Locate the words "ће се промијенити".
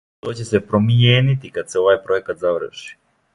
0.37-1.51